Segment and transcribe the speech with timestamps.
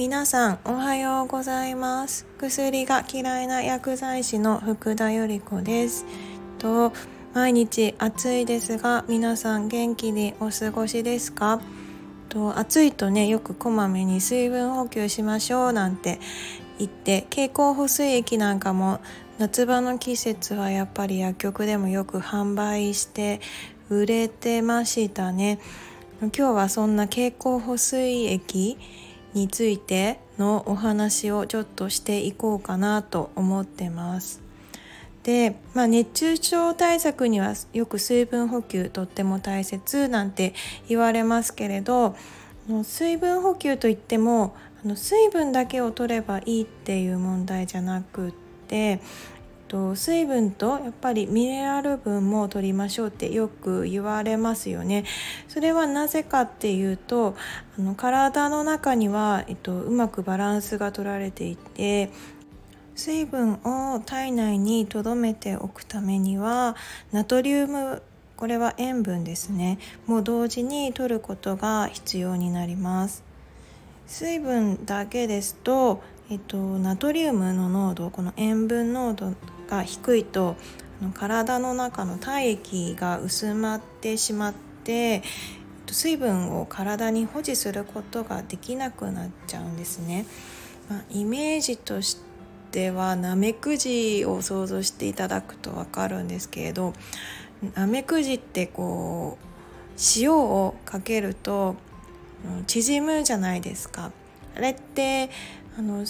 [0.00, 2.26] 皆さんおはようございます。
[2.38, 6.06] 薬が嫌いな薬剤師の福田由里子です。
[6.58, 6.94] と
[7.34, 11.60] 毎日暑いですが皆さん元気にお過ごしですか？
[12.30, 16.18] と暑いとねよくこまめに水分補給しましょうなんて
[16.78, 19.00] 言って経口補水液なんかも
[19.36, 23.42] 夏場の季節はやっぱり薬局でもよく販売して
[23.90, 25.58] 売れてましたね。
[26.22, 28.78] 今日はそんな経口補水液
[29.34, 34.42] についてのお話をちょっとしていこうかなと思ってます。
[35.22, 40.54] で、まあ、熱中症対策にはよく水分補給とっても大切なんて
[40.88, 42.16] 言われますけれど
[42.84, 44.56] 水分補給といっても
[44.94, 48.32] 水分だけを取ればいいっていう問題じゃなくっ
[48.66, 49.00] て
[49.70, 55.04] と水分とやっぱりミネラル分も取りましょうってよく言われますよね。
[55.46, 57.36] それはなぜかっていうと
[57.78, 62.10] あの体の中には、えっと、うまくバランスが取られていて
[62.96, 66.74] 水分を体内に留めておくためには
[67.12, 68.02] ナトリウム
[68.36, 73.22] これは塩分ですねもう同時に摂ることが必要になります
[74.08, 79.34] 水分だけですと、えっと、ナトリウムの濃度この塩分濃度
[79.68, 80.54] が低いと
[81.14, 85.24] 体の中の体液が薄まってしまって
[85.88, 90.24] 水分を体に保持することができなくなっちゃうんですね。
[90.88, 92.18] まあ、イメージとし
[92.70, 96.92] てはナメクジを想像していただくと分かるんですけれど
[97.74, 101.74] ナメクジってこう塩をかけると
[102.68, 104.12] 縮むじゃないですか。
[104.56, 105.30] あれって
[105.78, 106.04] あの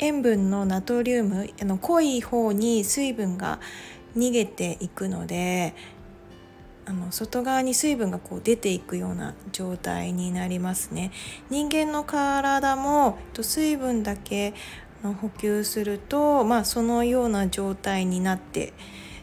[0.00, 3.60] 塩分のナトリウムあの濃い方に水分が
[4.16, 5.74] 逃げていくので
[6.86, 11.12] あの外側に水分がこう出ていくような状態になりますね。
[11.48, 14.52] 人間の体も水分だけ
[15.02, 18.74] 補給すると、まあ、そのような状態になって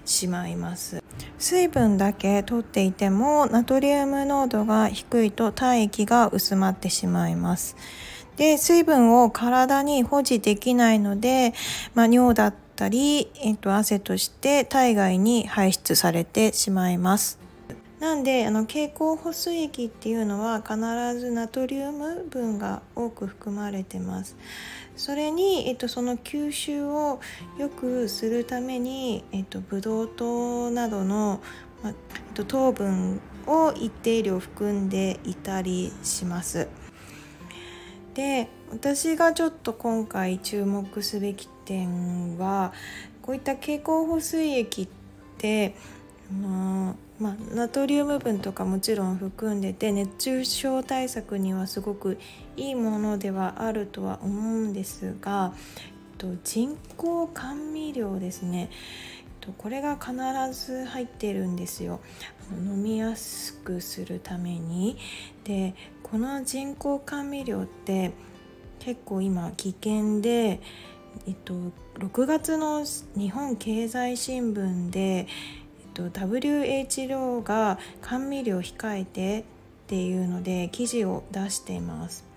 [0.05, 1.03] しまいます。
[1.37, 7.75] 水分だけ取っていてもナトリウム濃度が低いと体液が薄まってしまいます。
[8.37, 11.53] で水分を体に保持できないので、
[11.93, 17.39] まあ、尿だったり、えっと、汗として体外に排出されてしまいます。
[17.99, 20.75] なんであの経口補水液っていうのは必
[21.19, 24.35] ずナトリウム分が多く含まれてます。
[24.95, 27.19] それに、えっと、その吸収を
[27.59, 31.41] 良くするために、えっと、ブドウ糖などの、
[31.83, 31.95] まえっ
[32.33, 36.67] と、糖分を一定量含んでいたりします。
[38.13, 42.73] で私がちょっと今回注目すべき点は
[43.21, 44.87] こういった経口補水液っ
[45.37, 45.75] て
[46.43, 52.17] あまあ、ナトリウム分とかもちろん含んでて熱中症対策にはすごく
[52.57, 55.85] いいものではあるとは思うんですが、え
[56.15, 58.71] っと、人工甘味料ですね、
[59.41, 60.13] と、これが必
[60.53, 61.99] ず入ってるんですよ
[62.51, 64.97] 飲みやすくするために
[65.43, 68.11] でこの人工甘味料って
[68.79, 70.61] 結構今危険で
[71.27, 71.53] えっと、
[71.99, 72.85] 6月の
[73.17, 75.27] 日本経済新聞でえっ
[75.93, 79.43] と WHO が甘味料控えてっ
[79.87, 82.30] ていうので記事を出しています。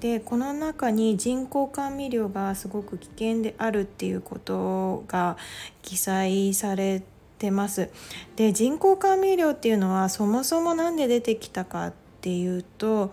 [0.00, 5.36] でこの中に人工甘味料がすごく危険であるっていうことが
[5.82, 7.02] 記載され
[7.38, 7.90] てます。
[8.36, 13.12] で人工甘味料っていうのはそもそも何で出てきたかっていうと、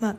[0.00, 0.16] まあ、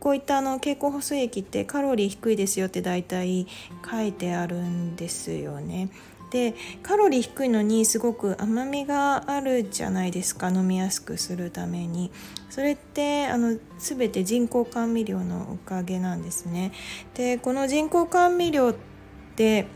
[0.00, 3.46] こういったあの経口補水液ってカロリー低いですよって大体
[3.88, 5.88] 書いてあるんですよね。
[6.34, 12.10] でカロリー低いのにすごく甘みがあるじゃないですか飲みやすくするために。
[12.50, 16.72] それってあの全て人工甘味料のおかげなんですね。
[17.14, 18.74] でこの人工甘味料っ
[19.36, 19.68] て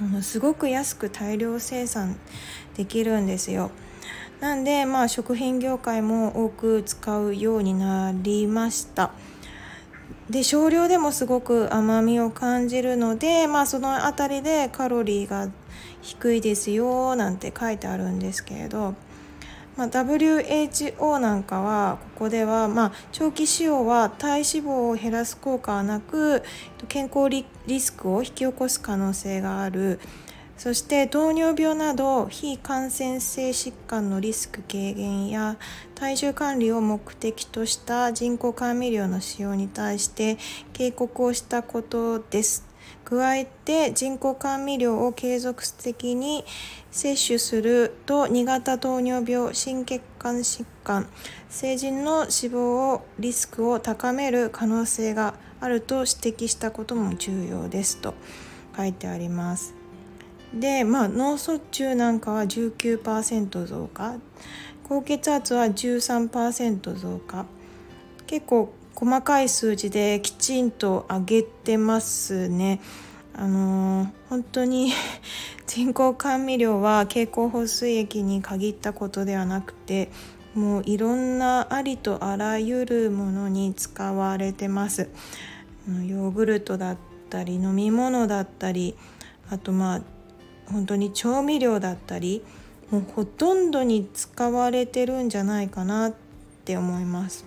[0.00, 2.16] あのすごく安く大量生産
[2.76, 3.72] できるんですよ。
[4.38, 9.10] なんでまあ食品業界も多く使うようになりました。
[10.30, 15.48] で少量でもすごく甘みを感じるのでまあその辺りでカロリーが
[16.00, 18.94] 低いですよなんて書いてあるんですけれど、
[19.76, 26.42] まあ、WHO なんかはここでは、まあ、長期使用は体脂肪を減らす効果はなく
[26.88, 30.00] 健康リスクを引き起こす可能性がある。
[30.62, 35.56] そして糖尿病など非感染性疾患のリスク軽減や
[35.96, 40.38] 体重管理を目的とした人工甘味料の使用に対して
[40.72, 42.64] 警告をしたことです。
[43.04, 46.44] 加えて人工甘味料を継続的に
[46.92, 51.08] 摂取すると2型糖尿病心血管疾患
[51.48, 58.14] 成人の死亡をリスクを高める可能性があると指摘したことも重要ですと
[58.76, 59.81] 書いてあります。
[60.54, 64.16] でまあ脳卒中なんかは19%増加。
[64.84, 67.46] 高血圧は13%増加。
[68.26, 72.80] 結構細かい数字できちんと上げてますね。
[73.34, 74.92] あのー、本当に
[75.66, 80.10] 人工甘味料は経口補水液に限ったことではなくて
[80.54, 85.08] もういろんなありとあらゆるものに使われてます。
[85.86, 86.96] ヨーグルトだっ
[87.28, 88.94] たり飲み物だったり
[89.50, 90.02] あとまあ
[90.72, 92.42] 本当に調味料だったり
[92.90, 96.14] もうほとんどに使われてるんじゃないかなっ
[96.64, 97.44] て思います。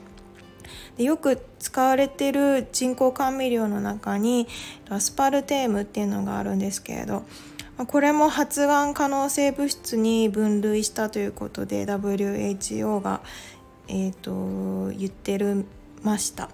[0.98, 4.48] でよく使われてる人工甘味料の中に
[4.90, 7.24] アスパルテームっていうのがあるんですけれど
[7.88, 13.22] これも発がん可能性物質に分類したということで WHO が、
[13.90, 15.66] えーと、言ってる
[16.02, 16.50] ました。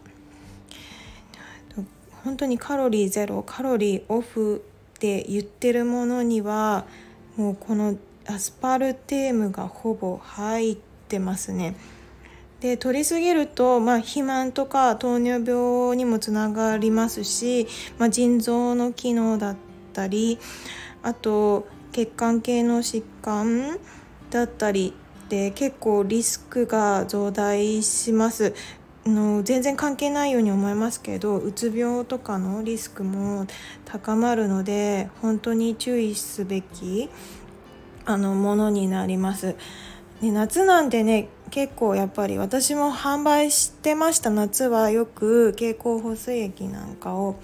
[2.24, 4.64] 本当にカロリーゼロカロリーオフ
[5.02, 6.86] って言ってるものには
[7.36, 10.78] もうこのアスパルテームがほぼ入っ
[11.08, 11.76] てますね。
[12.60, 17.66] で取りすぎると、まあ、肥満とか糖尿病にもつながりますし、
[17.98, 19.56] まあ、腎臓の機能だっ
[19.94, 20.38] たり
[21.02, 23.80] あと血管系の疾患
[24.30, 24.94] だったり
[25.30, 28.54] で結構リスクが増大します
[29.06, 33.48] の全然関係ないように思いますけどうつ病とかのリスクも
[33.86, 37.10] 高まるので本当に注意すべき
[38.06, 39.56] あのものになります。
[40.22, 47.40] ね、夏なんでね結構やっぱり私も販売してました夏はよく経口補水液なんかを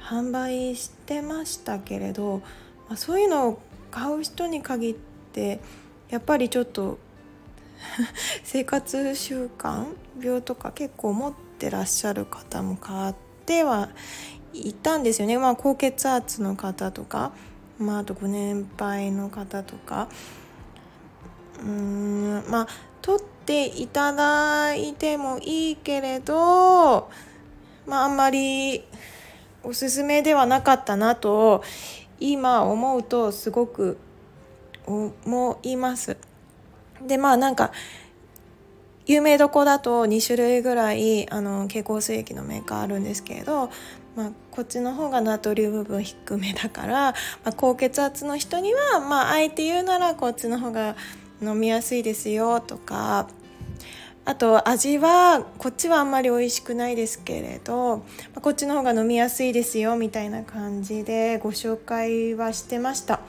[0.00, 2.42] 販売してましたけれど、
[2.88, 4.94] まあ、そういうのを買う人に限っ
[5.32, 5.60] て
[6.10, 6.98] やっぱりちょっと
[8.44, 9.86] 生活習慣
[10.20, 13.14] 病とか結構持ってらっしゃる方も買っ
[13.46, 13.90] ては
[14.52, 17.32] いたんですよね、まあ、高血圧の方とか、
[17.78, 20.08] まあ、あとご年配の方とか。
[21.60, 22.66] うーんまあ
[23.02, 27.10] 取っていただいてもいいけれど
[27.86, 28.84] まああんまり
[29.62, 31.62] おすすめではなかったなと
[32.18, 33.98] 今思うとすごく
[34.86, 36.16] 思います。
[37.06, 37.72] でまあなんか
[39.06, 43.70] 有名どこだと2種類ぐらいあの蛍光水液のメーカーあるんですけれど、
[44.14, 47.14] まあ、こっちの方がナトリウム分低めだから、ま
[47.46, 50.96] あ、高血圧の人にはまああえて言うならこっちの方が
[51.42, 53.28] 飲みやすいですよとか
[54.24, 58.04] あと味はこっちはあんまり美味しくないですけれど
[58.36, 63.20] まこっちの方が飲みやすいですよみたいな感じでご紹介はしてました。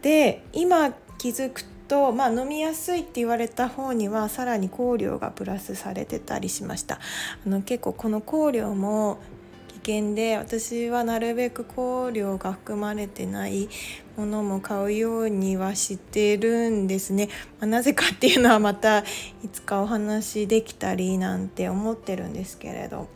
[0.00, 7.00] で今気づくと、まあ、飲みやすいって言われた方にはさらに香料がプラスされてたりしました。
[7.46, 9.18] あの結構この香料も
[9.84, 13.68] 危険で私はなるべく香料が含まれてない
[14.16, 17.28] ものも買うようにはしてるんですね、
[17.60, 19.04] まあ、なぜかっていうのはまたい
[19.52, 23.08] つかお話できたりなんて思ってるんですけれど。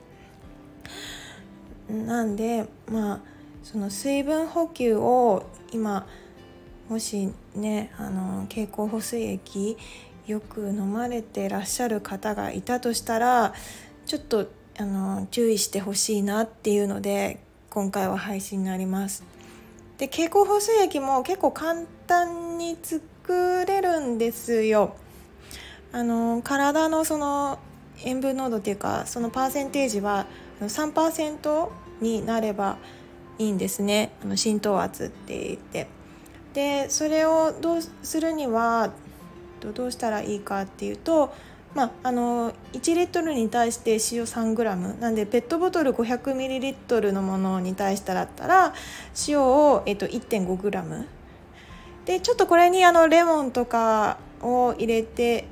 [1.89, 3.21] なんでまあ
[3.63, 6.07] その水分補給を今
[6.89, 9.77] もしねあの経口補水液
[10.27, 13.55] よく飲まれてらっしゃる方がいたとしたら
[14.07, 19.25] ちょっとあの注意してほしいなっていうので今回は配信になります。
[19.99, 24.97] で経口補水液も結構簡単に作れるんですよ。
[25.93, 27.59] あの体のその
[28.05, 30.27] 塩分濃度っていうかそのパーセンテージは
[30.61, 31.69] 3%
[32.01, 32.77] になれば
[33.39, 35.89] いいんですねあの浸透圧って言って
[36.57, 38.91] でそれをどうするには
[39.75, 41.35] どうしたらいいかっていうと
[41.75, 48.73] まあ、あの1リットルに対して塩 3g なんでペットボトル 500ml のものに対してだったら
[49.29, 51.05] 塩を、えっと、1.5g
[52.07, 55.45] でちょっとこれにあのレモンとかを入れて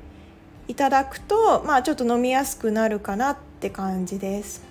[0.67, 4.63] いただくと、まあ、ちょっと飲みやすくなるかなって感じです。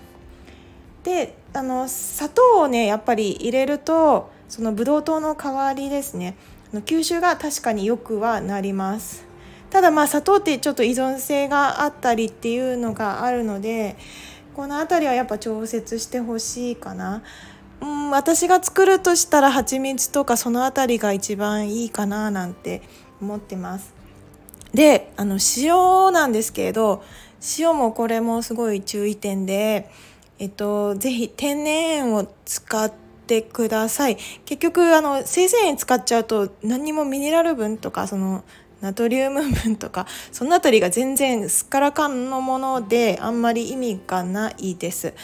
[1.05, 6.37] であの砂糖をねやっぱり入れるとそのブドウ糖の代わりですね
[6.73, 9.25] 吸収が確かによくはなります。
[9.71, 13.97] ただまあ砂糖ってちょっと依存性があったりっていうのがあるので
[14.55, 17.23] この辺りはやっぱ調節してほしいかな。
[17.81, 22.83] うん、私が作るとしたら蜂蜜とかその辺りが一番いいかななんて
[23.21, 23.93] 思ってます。
[24.73, 27.03] であの塩なんですけれど
[27.59, 29.91] 塩もこれもすごい注意点で、
[30.39, 34.19] えっと、ぜひ天然塩を使ってってください。
[34.45, 38.45] 結局あの生鮮塩使っちゃうと何にもミネラル分とかその
[38.83, 45.15] ナトリウム分とかその辺りが全然すっからかんのものであんまり意味がないです。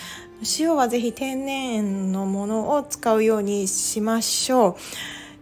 [0.59, 4.77] 塩はぜひ天然塩のものを使うようにしましょう。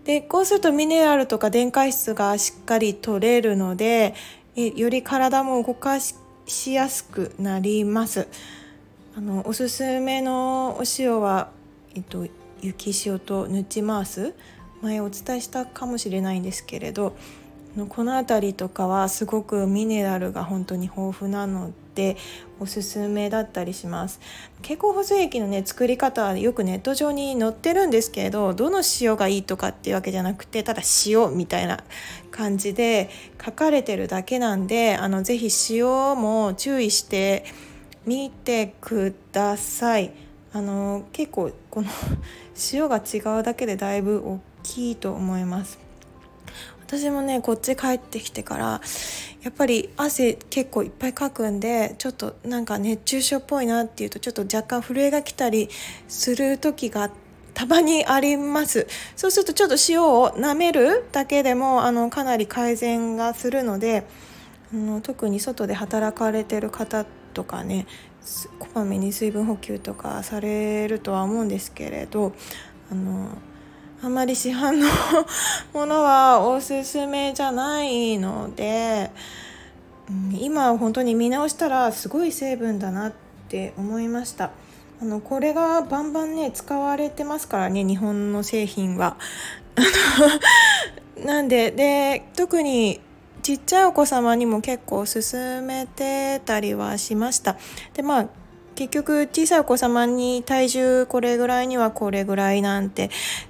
[0.04, 4.14] でこうするとミネラルとか電解質がしっかり取れるので
[4.56, 6.16] えより体も動かし
[6.72, 8.26] やすくなります。
[9.16, 11.50] あのおすすめのお塩は、
[11.96, 12.24] えっと、
[12.62, 14.34] 雪塩とヌチマース
[14.82, 17.16] 前お伝えしたかもしれないんですけれど
[17.88, 22.16] この辺りとかはすごくミネラルが本当に豊富なので
[22.58, 24.20] おすすめだったりします。
[24.62, 31.84] 蛍光補水液のね作り方はよくネット上に載ってるんですけれどどの塩がいいとかっていうわけじゃなくてただ塩みたいな
[32.30, 33.10] 感じで
[33.44, 35.86] 書かれてるだけなんであのぜひ塩
[36.20, 37.44] も注意して
[38.06, 40.27] みてください。
[40.52, 41.88] あの結構この
[42.72, 45.78] 塩が違うだけでだいぶ大きいと思います。
[46.86, 48.80] 私もねこっち帰ってきてから
[49.42, 55.68] やっぱり汗結構いっぱいかくんでちょっとなんか熱中症っぽいなっていうとちょっと若干震えが来たり
[56.08, 57.10] する時が
[57.52, 58.86] たまにあります。
[59.16, 64.04] そうするとちょっと塩を舐めるだけでもあのかなり改善がするので
[64.72, 67.86] あの特に外で働かれてる方とかね
[68.58, 72.32] こまめに水分補給とかされるとは思うんですけれど
[72.90, 73.30] あの
[74.02, 74.86] あまり市販の
[75.74, 79.10] ものはおすすめじゃないので、
[80.08, 83.12] うん、今本当に見直したらすごい成分だなっ
[83.48, 84.50] て思いました。
[85.00, 89.16] あのこれがバンバンね使われてますからね日本の製品は。
[91.24, 93.00] なんでで特に
[93.48, 97.56] ちっちゃいお子様にも結構勧めてたりはしました。
[97.94, 98.26] でまあ
[98.74, 103.08] 結局小さいお子様に体重これぐらいにはこれぐらいなんて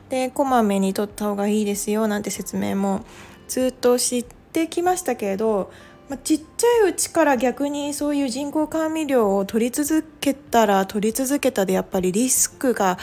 [0.09, 3.05] でこまめに取った方がいいですよなんて説明も
[3.49, 5.73] ずっと知ってきましたけれど、
[6.09, 12.99] まあ、ちっちゃいうちから逆にそういう人工甘味料を取り続けたら取り続けたでやっぱりリスクが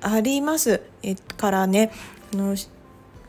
[0.00, 0.80] あります。
[1.36, 1.92] からね
[2.32, 2.56] あの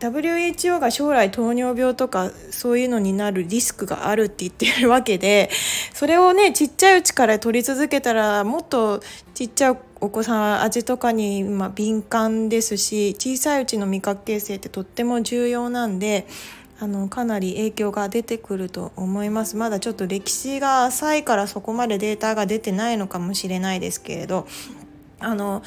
[0.01, 5.49] WHO が将来糖尿病とかそういうのになるリスクがあるって言ってるわけで
[5.93, 9.01] それをねちっちゃいうちから取り続けたらもっと
[9.35, 16.25] ちっちゃいお子さん味とかにま敏感ですし小さいうちの味覚形成ってとっても重要なんで
[16.79, 19.55] あのかなり影響が出てくると思います。
[19.55, 24.47] まだちょっと歴史が浅いからそこまでデータが出てないのかもしれないですけれど
[25.19, 25.61] あの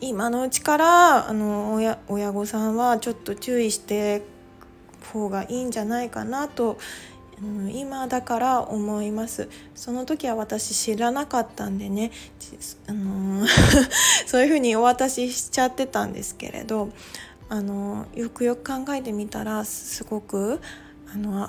[0.00, 4.22] 今のうちからあの親親御さんはちょっと注意して
[5.12, 6.78] 方がいいんじゃないかなと
[7.72, 9.48] 今だから思います。
[9.74, 12.10] その時は私知らなかったんでね、
[12.86, 13.46] あの
[14.26, 16.90] そういうふうにお渡ししちゃってたんですけれど、
[17.48, 20.60] あのよくよく考えてみたらすごく
[21.12, 21.48] あの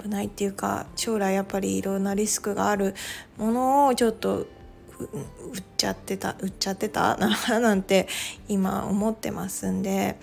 [0.00, 2.94] 危ないっていうか将来やっぱりいろんなリスクがある
[3.38, 4.46] ものをちょっと
[5.52, 7.16] 売っちゃってた売っちゃってた？
[7.16, 8.08] な なんて
[8.48, 10.16] 今思ってますんで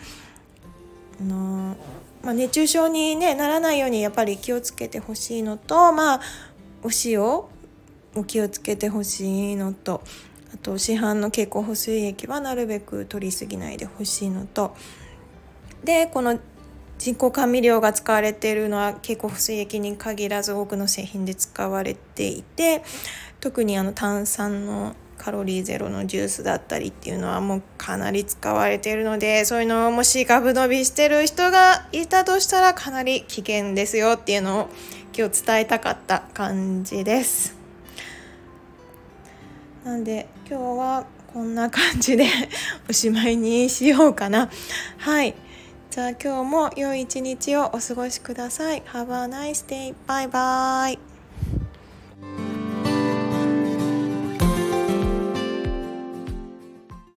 [1.19, 1.75] あの、
[2.23, 6.21] まあ、熱中症に、ね、ならないようにやっぱり気をつけてほしいのと、まあ、
[6.83, 7.21] お塩
[8.15, 10.01] お気をつけてほしいのと
[10.53, 14.75] あと市販の経口補水液はなるべく取りすぎないでほしいのと
[15.83, 16.39] でこの
[16.97, 22.83] 人工甘味料が使われているのは経口補水液に限らず多くの製品で使われていて
[23.41, 34.69] 特にあの炭酸のカロリーゼロのジュースだったりっていうのはもうかなり使われているのでそういうのをもしガブ伸びしてる人がいたとしたらかなり危険ですよっていうのを
[35.15, 37.57] 今日伝えたかった感じです。
[39.83, 42.25] なんで今日はこんな感じで
[42.89, 44.49] おしまいにしようかな。
[44.97, 45.35] はい。
[45.91, 48.83] じゃあ今日も良い一日をお過ごしください。
[48.93, 49.95] Have a nice day.
[50.07, 51.08] Bye bye.